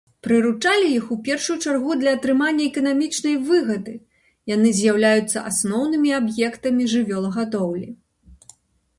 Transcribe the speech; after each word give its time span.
Прыручалі 0.25 0.87
іх 0.91 1.09
у 1.15 1.15
першую 1.25 1.55
чаргу 1.65 1.97
для 2.03 2.13
атрымання 2.17 2.63
эканамічнай 2.69 3.35
выгады, 3.49 3.93
яны 4.53 4.69
з'яўляюцца 4.79 5.43
асноўнымі 5.51 6.09
аб'ектамі 6.21 6.83
жывёлагадоўлі. 6.95 7.89